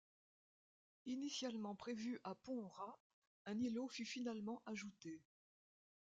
[1.05, 2.97] Initialement prévu à pont ras,
[3.45, 5.21] un îlot fut finalement ajouté.